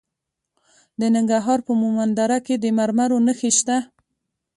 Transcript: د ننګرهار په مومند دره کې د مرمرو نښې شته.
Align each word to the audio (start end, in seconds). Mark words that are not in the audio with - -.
د 0.99 1.01
ننګرهار 1.15 1.59
په 1.67 1.71
مومند 1.81 2.13
دره 2.19 2.39
کې 2.45 2.55
د 2.59 2.65
مرمرو 2.77 3.17
نښې 3.25 3.51
شته. 3.57 3.77